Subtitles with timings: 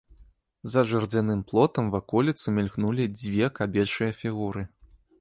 [0.75, 4.69] За жардзяным плотам ваколіцы мільганулі дзве кабечыя фігуры.